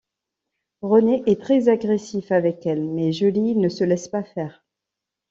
René 0.81 1.21
est 1.27 1.39
très 1.39 1.69
agressif 1.69 2.31
avec 2.31 2.65
elle, 2.65 2.83
mais 2.89 3.13
Julie 3.13 3.55
ne 3.55 3.69
se 3.69 3.83
laisse 3.83 4.07
pas 4.07 4.23
faire. 4.23 4.65